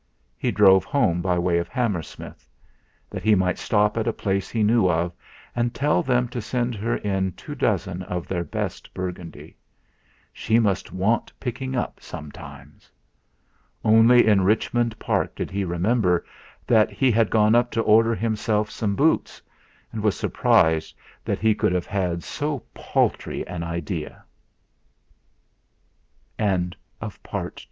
He 0.35 0.49
drove 0.49 0.83
home 0.83 1.21
by 1.21 1.37
way 1.37 1.59
of 1.59 1.67
Hammersmith; 1.67 2.49
that 3.11 3.21
he 3.21 3.35
might 3.35 3.59
stop 3.59 3.97
at 3.99 4.07
a 4.07 4.11
place 4.13 4.49
he 4.49 4.63
knew 4.63 4.89
of 4.89 5.11
and 5.55 5.75
tell 5.75 6.01
them 6.01 6.27
to 6.29 6.41
send 6.41 6.73
her 6.73 6.95
in 6.97 7.33
two 7.33 7.53
dozen 7.53 8.01
of 8.01 8.27
their 8.27 8.43
best 8.43 8.91
Burgundy. 8.95 9.57
She 10.33 10.57
must 10.57 10.91
want 10.91 11.31
picking 11.39 11.75
up 11.75 11.99
sometimes! 11.99 12.91
Only 13.85 14.25
in 14.25 14.41
Richmond 14.41 14.97
Park 14.97 15.35
did 15.35 15.51
he 15.51 15.63
remember 15.63 16.25
that 16.65 16.89
he 16.89 17.11
had 17.11 17.29
gone 17.29 17.53
up 17.53 17.69
to 17.69 17.81
order 17.81 18.15
himself 18.15 18.71
some 18.71 18.95
boots, 18.95 19.39
and 19.91 20.01
was 20.01 20.17
surprised 20.17 20.95
that 21.23 21.37
he 21.37 21.53
could 21.53 21.73
have 21.73 21.85
had 21.85 22.23
so 22.23 22.63
paltry 22.73 23.45
an 23.45 23.61
idea. 23.61 24.25
III 26.39 26.45
The 26.47 26.57
little 26.57 27.09
spirits 27.11 27.17
of 27.19 27.19
the 27.21 27.51